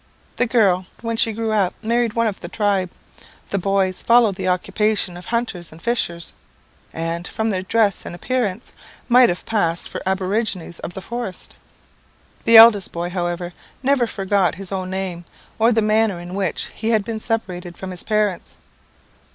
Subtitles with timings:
[0.37, 2.89] The girl, when she grew up, married one of the tribe;
[3.51, 6.33] the boys followed the occupation of hunters and fishers,
[6.91, 8.71] and, from their dress and appearance,
[9.07, 11.55] might have passed for aborigines of the forest.
[12.45, 13.53] The eldest boy, however,
[13.83, 15.23] never forgot his own name,
[15.59, 18.57] or the manner in which he had been separated from his parents.